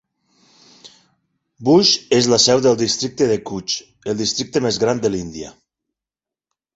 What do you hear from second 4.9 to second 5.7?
de l'Índia.